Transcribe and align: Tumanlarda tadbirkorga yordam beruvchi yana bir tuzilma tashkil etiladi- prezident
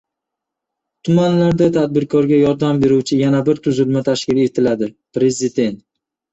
Tumanlarda 1.09 1.67
tadbirkorga 1.75 2.41
yordam 2.41 2.81
beruvchi 2.87 3.21
yana 3.21 3.45
bir 3.53 3.63
tuzilma 3.69 4.05
tashkil 4.11 4.43
etiladi- 4.49 4.93
prezident 5.21 5.83